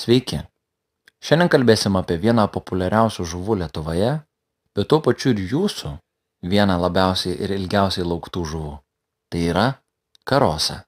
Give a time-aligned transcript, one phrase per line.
[0.00, 0.38] Sveiki.
[1.20, 4.12] Šiandien kalbėsim apie vieną populiariausių žuvų Lietuvoje,
[4.72, 5.90] bet tuo pačiu ir jūsų
[6.52, 8.70] vieną labiausiai ir ilgiausiai lauktų žuvų.
[9.28, 9.64] Tai yra
[10.24, 10.78] karosą.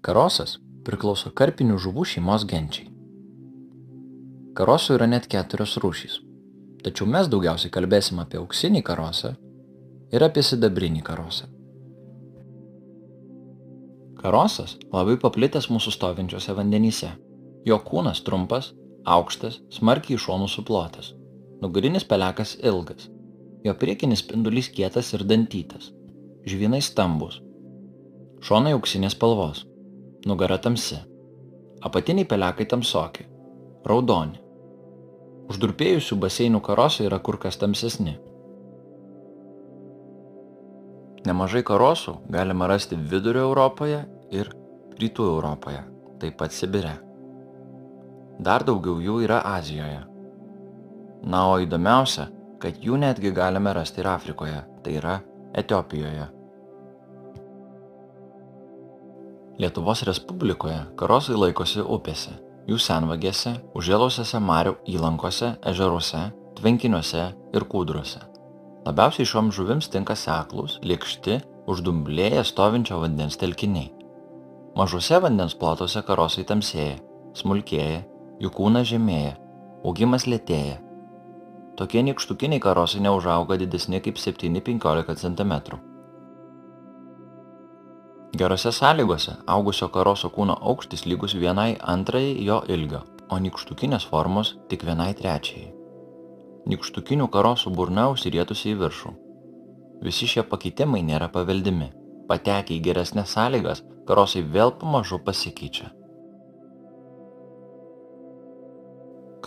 [0.00, 0.56] Karosas
[0.86, 2.88] priklauso karpinių žuvų šeimos genčiai.
[4.56, 6.22] Karosų yra net keturios rūšys,
[6.86, 9.34] tačiau mes daugiausiai kalbėsim apie auksinį karosą
[10.08, 11.55] ir apie sidabrinį karosą.
[14.16, 17.10] Karosas labai paplitęs mūsų stovinčiuose vandenyse.
[17.68, 18.70] Jo kūnas trumpas,
[19.04, 21.12] aukštas, smarkiai iš šonų suplotas.
[21.62, 23.10] Nugarinis pelekas ilgas.
[23.64, 25.90] Jo priekinis spindulys kietas ir dantytas.
[26.46, 27.40] Žvynai stambus.
[28.46, 29.64] Šonai auksinės spalvos.
[30.26, 30.98] Nugara tamsi.
[31.84, 33.26] Apatiniai pelekai tamsoki.
[33.86, 34.40] Raudoni.
[35.50, 38.16] Uždurpėjusių baseinų karosai yra kur kas tamsesni.
[41.26, 44.04] Nemažai karosų galima rasti vidurio Europoje
[44.34, 44.50] ir
[45.00, 45.82] rytų Europoje,
[46.20, 46.96] taip pat Sibire.
[48.40, 50.02] Dar daugiau jų yra Azijoje.
[51.26, 52.28] Na, o įdomiausia,
[52.60, 55.18] kad jų netgi galime rasti ir Afrikoje, tai yra
[55.56, 56.26] Etiopijoje.
[59.56, 62.34] Lietuvos Respublikoje karosai laikosi upėse,
[62.68, 66.26] jų senvagėse, užėlusiose marių įlankose, ežeruose,
[66.58, 67.24] tvenkiniuose
[67.56, 68.20] ir kūdruose.
[68.86, 71.40] Labiausiai šioms žuvims tinka seklūs, lėkšti,
[71.72, 73.95] uždumblėję stovinčio vandens telkiniai.
[74.76, 76.98] Mažuose vandens plotuose karosai tamsėja,
[77.38, 78.02] smulkėja,
[78.42, 79.36] jų kūnas žemėja,
[79.84, 80.76] augimas lėtėja.
[81.76, 85.54] Tokie nykštukiniai karosai neužauga didesni kaip 7-15 cm.
[88.36, 93.00] Gerose sąlygose augusio karoso kūno aukštis lygus vienai antrajai jo ilgio,
[93.32, 95.72] o nykštukinės formos tik vienai trečiai
[96.66, 99.12] nykštukinių karosų burna užsirietusi į viršų.
[100.06, 101.92] Visi šie pakeitimai nėra paveldimi.
[102.26, 105.90] Patekę į geresnės sąlygas, karosai vėl pamažu pasikeičia.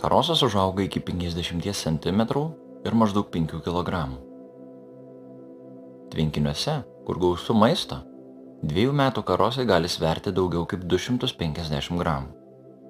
[0.00, 2.20] Karosas užauga iki 50 cm
[2.84, 4.04] ir maždaug 5 kg.
[6.10, 6.76] Tvenkiniuose,
[7.06, 8.00] kur gausu maisto,
[8.64, 12.14] dviejų metų karosai gali sverti daugiau kaip 250 g.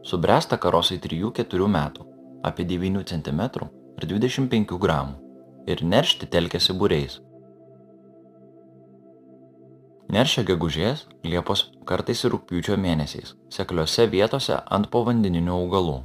[0.02, 2.06] Subręsta karosai 3-4 metų,
[2.42, 3.42] apie 9 cm
[4.00, 5.18] ir 25 gramų
[5.68, 7.18] ir neršti telkėsi būriais.
[10.10, 16.02] Neršia gegužės, liepos, kartais ir rūpiučio mėnesiais, sekliose vietose ant povandeninių augalų.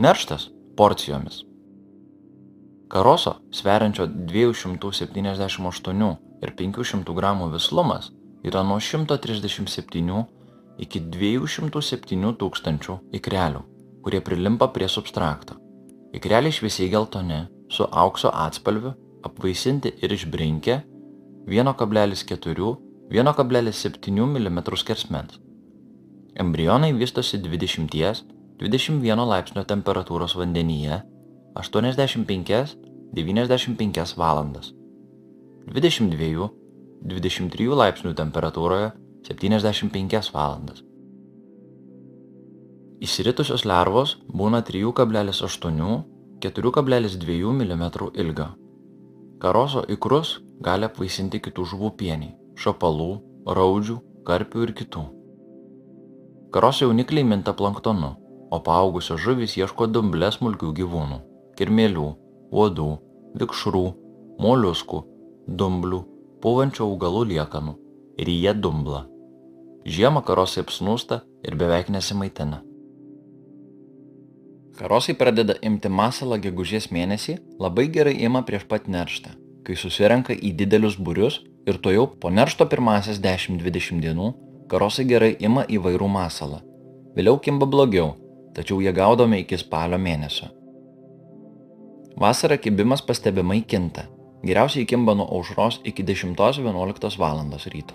[0.00, 1.42] Nerštas porcijomis.
[2.88, 6.08] Karoso, sveriančio 278
[6.40, 8.08] ir 500 gramų vislumas,
[8.48, 10.24] yra nuo 137
[10.80, 13.60] iki 207 tūkstančių ikrelių,
[14.08, 15.60] kurie prilimpa prie substrakto.
[16.16, 20.80] Ikreliai šviesiai geltoni, su aukso atspalviu, apvaisinti ir išbrinkę
[23.08, 25.40] 1,4-1,7 mm skersmens.
[26.36, 31.00] Embrionai vystosi 20-21 laipsnio temperatūros vandenyje
[31.56, 34.76] 85-95 valandas.
[35.72, 38.92] 22-23 laipsnių temperatūroje
[39.28, 40.82] 75 valandas.
[42.98, 47.84] Išsiritusios lervos būna 3,8-4,2 mm
[48.24, 48.48] ilgio.
[49.38, 53.10] Karoso ikrus gali apvaisinti kitų žuvų pieniai- šapalų,
[53.46, 55.04] raudžių, karpių ir kitų.
[56.52, 58.14] Karoso jaunikliai minta planktonu,
[58.50, 61.18] o paaugusios žuvys ieško dumblės smulkių gyvūnų-
[61.58, 62.08] kirmėlių,
[62.52, 62.90] uodų,
[63.40, 63.84] vikšrų,
[64.42, 65.02] moliuskų,
[65.60, 66.00] dumblių,
[66.42, 67.74] pūvančių augalų liekanų
[68.18, 69.04] ir jie dumbla.
[69.86, 72.62] Žiemą karosai apsnūsta ir beveik nesimaitina.
[74.78, 79.32] Karosai pradeda imti masalą gegužės mėnesį, labai gerai ima prieš pat nerštą,
[79.66, 84.32] kai susirenka į didelius būrius ir to jau po neršto pirmasias 10-20 dienų
[84.70, 86.62] karosai gerai ima įvairų masalą.
[87.16, 88.14] Vėliau kimba blogiau,
[88.56, 90.48] tačiau jie gaudomi iki spalio mėnesio.
[92.18, 94.08] Vasarą kibimas pastebimai kinta.
[94.42, 97.42] Geriausiai kimba nuo aušros iki 10-11 val.
[97.74, 97.94] ryto.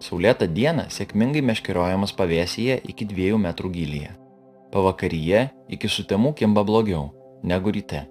[0.00, 4.14] Saulėtą dieną sėkmingai meškeriojamas pavėsyje iki 2 metrų gylyje.
[4.72, 7.10] Pavakaryje iki sutemų kimba blogiau
[7.42, 8.06] negu ryte.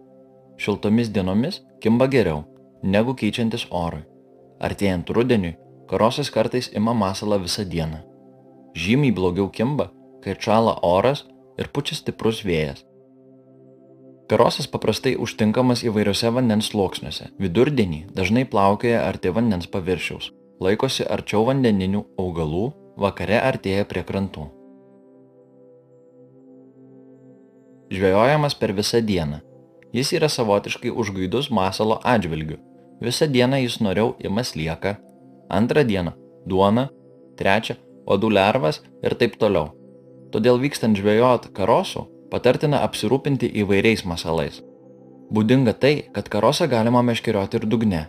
[0.58, 2.44] Šiltomis dienomis kimba geriau
[2.84, 4.04] negu keičiantis orui.
[4.60, 5.56] Artėjant rudeniui,
[5.90, 8.02] karosas kartais ima masalą visą dieną.
[8.76, 9.90] Žymiai blogiau kimba,
[10.24, 11.26] kai atšala oras
[11.58, 12.84] ir pučia stiprus vėjas.
[14.30, 17.32] Karosas paprastai užtinkamas įvairiose vandens sluoksniuose.
[17.42, 20.30] Vidurdienį dažnai plaukioja arti vandens paviršiaus,
[20.62, 24.50] laikosi arčiau vandeninių augalų, vakare artėja prie krantų.
[27.90, 29.42] žvejojamas per visą dieną.
[29.94, 32.60] Jis yra savotiškai užgaidus masalo atžvilgiu.
[33.02, 34.96] Visą dieną jis noriau ima slieką,
[35.50, 36.12] antrą dieną
[36.48, 36.88] duoną,
[37.40, 37.76] trečią
[38.10, 39.70] uodų lervas ir taip toliau.
[40.34, 44.62] Todėl vykstant žvejot karosų, patartina apsirūpinti įvairiais masalais.
[45.34, 48.04] Būdinga tai, kad karosą galima meškerioti ir dugne,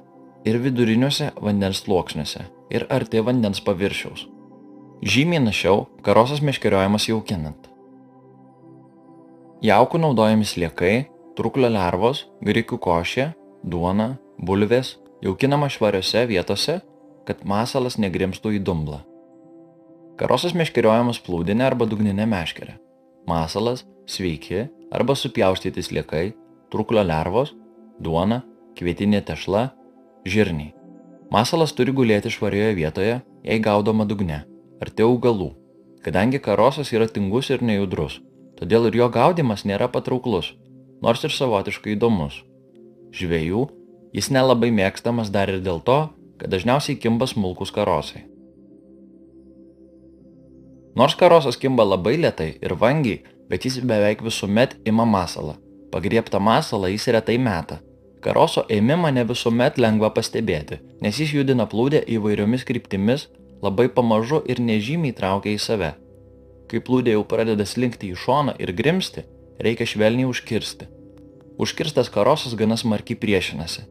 [0.45, 4.27] ir viduriniuose vandens sluoksniuose, ir arti vandens paviršiaus.
[5.01, 7.69] Žymiai našiau karosas meškeriojamas jaukinant.
[9.65, 10.95] Jaukų naudojami sliekai,
[11.37, 13.27] truklio lervos, grikių košė,
[13.65, 16.81] duona, bulvės, jaukinama švariose vietose,
[17.29, 19.03] kad masalas negrimstų į dumblą.
[20.21, 22.77] Karosas meškeriojamas plūdinė arba dugninė meškerė.
[23.29, 26.33] Masalas, sveiki arba supjaustyti sliekai,
[26.73, 27.55] truklio lervos,
[28.01, 28.43] duona,
[28.77, 29.71] kvietinė tešla,
[30.27, 30.75] žirniai.
[31.31, 34.43] Masalas turi gulėti švarioje vietoje, jei gaudoma dugne,
[34.83, 35.53] arti augalų,
[36.05, 38.19] kadangi karosas yra tingus ir nejudrus,
[38.59, 40.55] todėl ir jo gaudimas nėra patrauklus,
[41.05, 42.43] nors ir savotiškai įdomus.
[43.15, 43.69] Žvėjų
[44.17, 46.01] jis nelabai mėgstamas dar ir dėl to,
[46.41, 48.25] kad dažniausiai kimba smulkus karosai.
[50.97, 53.21] Nors karosas kimba labai lietai ir vangiai,
[53.51, 55.57] bet jis beveik visuomet ima masalą.
[55.93, 57.81] Pagrieptą masalą jis retai meta.
[58.21, 63.29] Karoso ėmimą ne visuomet lengva pastebėti, nes jis judina plūdę įvairiomis kryptimis,
[63.65, 65.95] labai pamažu ir nežymiai traukia į save.
[66.71, 69.25] Kai plūdė jau pradeda slinkti į šoną ir grimsti,
[69.59, 70.91] reikia švelniai užkirsti.
[71.61, 73.87] Užkirstas karosas gana smarkiai priešinasi.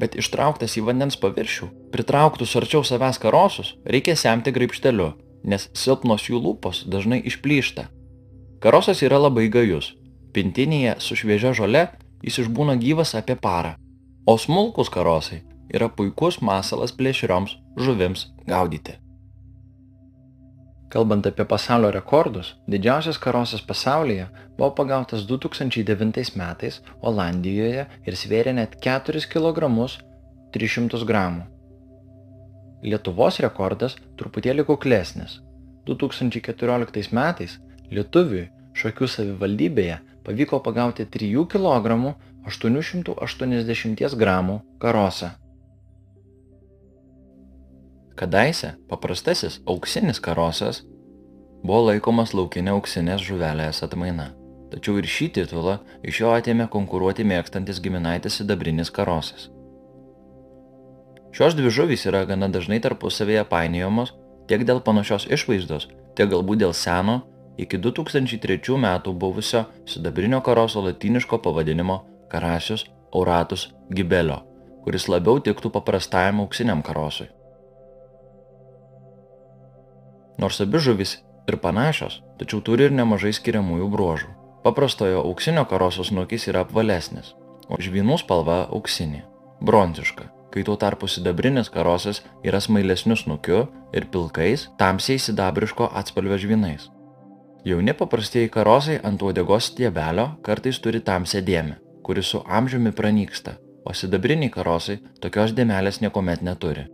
[0.00, 5.12] Bet ištrauktas į vandens paviršių, pritrauktus arčiau savęs karosus, reikia semti graipšteliu,
[5.44, 7.88] nes silpnos jų lūpos dažnai išplyšta.
[8.62, 9.92] Karosas yra labai gajus.
[10.32, 11.88] Pintinėje su šviežia žole
[12.22, 13.74] jis išbūna gyvas apie parą.
[14.24, 15.42] O smulkus karosai
[15.74, 19.01] yra puikus masalas plėšrioms žuvims gaudyti.
[20.92, 24.26] Kalbant apie pasaulio rekordus, didžiausias karosas pasaulyje
[24.58, 29.70] buvo pagautas 2009 metais Olandijoje ir svėrė net 4 kg
[30.52, 31.22] 300 g.
[32.84, 35.38] Lietuvos rekordas truputėlį kuklesnis.
[35.88, 37.56] 2014 metais
[37.90, 42.14] lietuviui Šakių savivaldybėje pavyko pagauti 3 kg
[42.52, 44.36] 880 g
[44.84, 45.36] karosą.
[48.16, 50.82] Kadaise paprastasis auksinis karosas
[51.64, 54.28] buvo laikomas laukinė auksinės žuvelės atmaina.
[54.72, 59.48] Tačiau ir šį titulą iš jo atėmė konkuruoti mėgstantis giminaitis sidabrinis karosas.
[61.32, 64.12] Šios dvi žuvys yra gana dažnai tarpusavėje painiojamos
[64.48, 67.22] tiek dėl panašios išvaizdos, tiek galbūt dėl seno
[67.56, 74.42] iki 2003 metų buvusio sidabrinio karoso latiniško pavadinimo Karasius auratus gibelio,
[74.84, 77.32] kuris labiau tiktų paprastajam auksiniam karosui.
[80.42, 84.30] Nors abi žuvis ir panašios, tačiau turi ir nemažai skiriamųjų bruožų.
[84.64, 87.32] Paprastojo auksinio karoso snukis yra apvalesnis,
[87.70, 89.20] o žvynų spalva auksinė,
[89.62, 93.60] bronziška, kai tuo tarpu sidabrinis karosas yra smailesniu snukiu
[93.94, 96.88] ir pilkais, tamsiai sidabriško atspalvio žvynais.
[97.62, 103.54] Jauni paprastieji karosai ant uodegos stiebelio kartais turi tamsią dėmę, kuri su amžiumi pranyksta,
[103.86, 106.88] o sidabriniai karosai tokios dėmelės niekuomet neturi.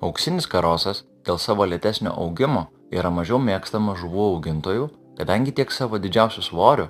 [0.00, 4.86] Auksinis karosas dėl savo lėtesnio augimo yra mažiau mėgstama žuvų augintojų,
[5.18, 6.88] kadangi tiek savo didžiausiu svoriu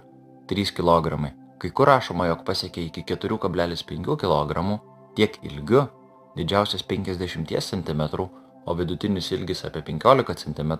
[0.50, 4.78] 3 kg, kai kur rašoma, jog pasiekia iki 4,5 kg,
[5.18, 5.88] tiek ilgiu
[6.36, 8.30] didžiausias 50 cm
[8.64, 10.72] o vidutinis ilgis apie 15 cm,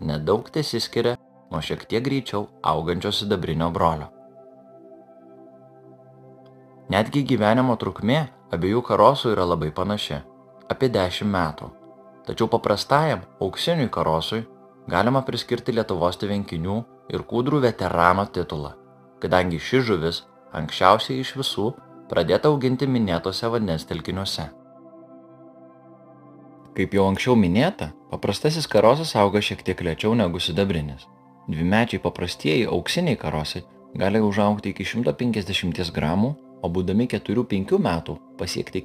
[0.00, 1.16] nedaug tesiskiria
[1.50, 4.08] nuo šiek tiek greičiau augančio sidabrinio brolio.
[6.88, 8.22] Netgi gyvenimo trukmė
[8.56, 10.22] abiejų karosų yra labai panaši-
[10.68, 11.70] apie 10 metų.
[12.28, 14.44] Tačiau paprastajam auksiniui karosui
[14.88, 16.78] galima priskirti Lietuvos tvenkinių
[17.12, 18.74] ir kūdrų veterano titulą,
[19.22, 20.22] kadangi ši žuvis
[20.52, 21.72] anksčiausiai iš visų
[22.08, 24.48] pradėta auginti minėtose vandens telkiniuose.
[26.76, 31.08] Kaip jau anksčiau minėta, paprastasis karosas auga šiek tiek lėčiau negu sidabrinis.
[31.48, 33.64] Dvimečiai paprastieji auksiniai karosai
[33.98, 38.84] gali užaugti iki 150 gramų, o būdami 4-5 metų pasiekti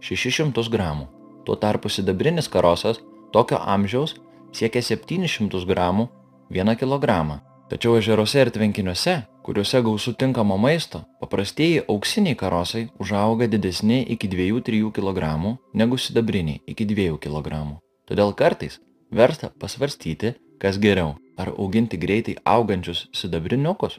[0.00, 1.06] 4-600 gramų.
[1.44, 3.00] Tuo tarpu sidabrinis karosas
[3.32, 4.16] tokio amžiaus
[4.52, 6.08] siekia 700 gramų
[6.50, 7.40] 1 kg.
[7.66, 14.92] Tačiau ežeruose ir tvenkiniuose, kuriuose gausų tinkamo maisto, paprastieji auksiniai karosai užauga didesni iki 2-3
[14.94, 15.30] kg
[15.74, 17.62] negu sidabriniai iki 2 kg.
[18.06, 18.78] Todėl kartais
[19.10, 23.98] verta pasvarstyti, kas geriau- ar auginti greitai augančius sidabriniukus,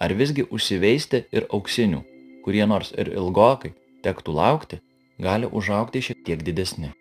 [0.00, 2.02] ar visgi užsiveisti ir auksinių,
[2.44, 4.80] kurie nors ir ilgokai tektų laukti,
[5.18, 6.92] gali užaugti šiek tiek didesni.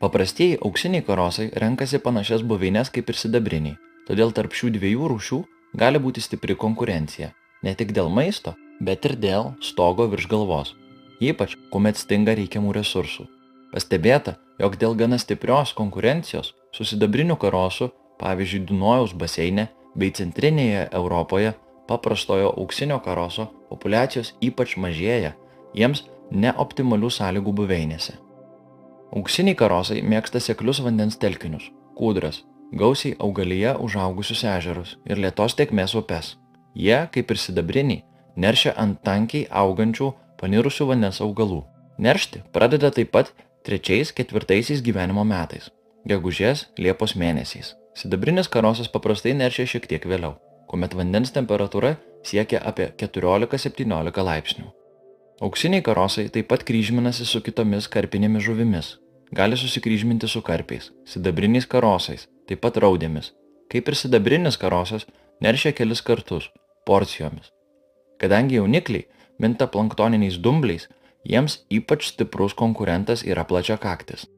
[0.00, 5.38] Paprastieji auksiniai karosai renkasi panašias buveinės kaip ir sidabriniai Todėl tarp šių dviejų rūšių
[5.80, 7.30] gali būti stipri konkurencija.
[7.64, 8.52] Ne tik dėl maisto,
[8.84, 10.74] bet ir dėl stogo virš galvos.
[11.24, 13.24] Ypač, kuomet stinga reikiamų resursų.
[13.72, 17.88] Pastebėta, jog dėl gana stiprios konkurencijos su sidabriniu karosu,
[18.20, 21.54] pavyzdžiui, Dunojaus baseine bei centrinėje Europoje
[21.88, 25.32] paprastojo auksinio karoso populiacijos ypač mažėja
[25.74, 28.14] jiems neoptimalių sąlygų buveinėse.
[29.14, 36.36] Auksiniai karosai mėgsta seklius vandens telkinius- kūdras, gausiai augalyje užaugusius ežerus ir lietos tekmės upes.
[36.74, 38.02] Jie, kaip ir sidabriniai,
[38.36, 41.62] neršia ant tankiai augančių panirusių vandens augalų.
[41.98, 43.32] Neršti pradeda taip pat
[43.64, 45.70] trečiais ketvirtaisiais gyvenimo metais-
[46.10, 47.74] gegužės Liepos mėnesiais.
[47.94, 50.34] Sidabrinis karosas paprastai neršia šiek tiek vėliau,
[50.66, 54.83] kuomet vandens temperatūra siekia apie 14-17 laipsnių.
[55.42, 58.90] Auksiniai karosai taip pat kryžminasi su kitomis karpinėmis žuvimis,
[59.34, 63.32] gali susikryžminti su karpiais, sidabriniais karosais, taip pat raudėmis.
[63.72, 65.08] Kaip ir sidabrinis karosas,
[65.42, 66.46] neršia kelis kartus,
[66.86, 67.50] porcijomis.
[68.22, 69.08] Kadangi jaunikliai
[69.42, 70.86] minta planktoniniais dumbliais,
[71.26, 74.28] jiems ypač stiprus konkurentas yra plačiakaktis.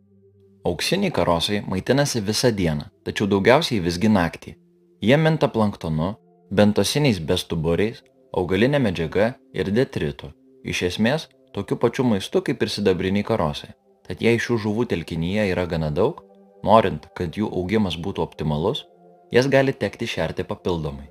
[0.65, 4.57] Auksiniai karosai maitinasi visą dieną, tačiau daugiausiai visgi naktį.
[5.05, 6.15] Jie minta planktonu,
[6.51, 8.01] bentosiniais bestuburiais,
[8.33, 10.33] augalinė medžiaga ir detritu.
[10.67, 13.71] Iš esmės, tokiu pačiu maistu kaip ir sidabriniai karosai.
[14.07, 16.25] Tad jei šių žuvų telkinyje yra gana daug,
[16.67, 18.83] norint, kad jų augimas būtų optimalus,
[19.31, 21.07] jas gali tekti šerti papildomai.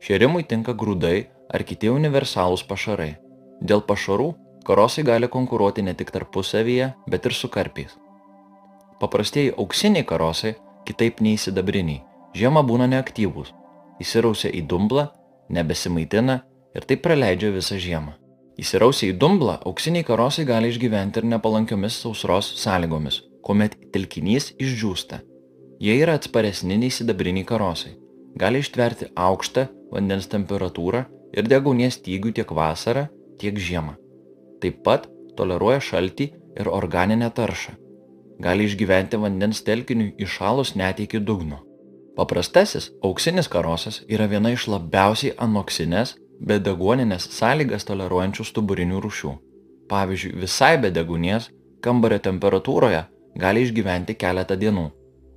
[0.00, 3.12] Šerimui tinka grūdai ar kiti universalūs pašarai.
[3.60, 4.32] Dėl pašarų
[4.66, 7.92] karosai gali konkuruoti ne tik tarpusavyje, bet ir su karpiais.
[9.04, 10.54] Paprastieji auksiniai karosai,
[10.88, 12.00] kitaip nei sidabriniai,
[12.38, 13.52] žiemą būna neaktyvūs,
[14.00, 15.10] įsirausia į dumblą,
[15.52, 16.40] nebesimaitina
[16.72, 18.21] ir taip praleidžia visą žiemą.
[18.60, 25.22] Įsirausia į dumblą, auksiniai karosai gali išgyventi ir nepalankiomis sausros sąlygomis, kuomet telkinys išdžiūsta.
[25.82, 27.94] Jie yra atsparesni nei sidabriniai karosai.
[28.38, 33.08] Gali ištverti aukštą vandens temperatūrą ir degaunies stygių tiek vasarą,
[33.40, 33.96] tiek žiemą.
[34.60, 36.28] Taip pat toleruoja šaltį
[36.60, 37.74] ir organinę taršą.
[38.42, 41.62] Gali išgyventi vandens telkiniui išalus net iki dugno.
[42.16, 49.32] Paprastasis auksinis karosas yra viena iš labiausiai anoksinės be deguoninės sąlygas toleruojančių stuburinių rūšių.
[49.90, 51.50] Pavyzdžiui, visai be degunės
[51.84, 53.04] kambario temperatūroje
[53.38, 54.88] gali išgyventi keletą dienų,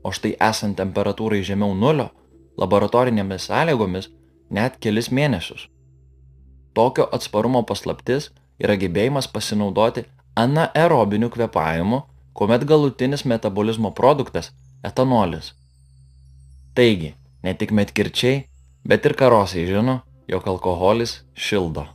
[0.06, 2.10] o štai esant temperatūrai žemiau nulio,
[2.58, 4.10] laboratorinėmis sąlygomis
[4.50, 5.68] net kelis mėnesius.
[6.76, 12.02] Tokio atsparumo paslaptis yra gebėjimas pasinaudoti anaerobiniu kvepavimu,
[12.36, 14.52] kuomet galutinis metabolizmo produktas-
[14.90, 15.54] etanolis.
[16.76, 18.44] Taigi, ne tik medkirčiai,
[18.84, 21.86] bet ir karosai žino, jog alkoholis šildo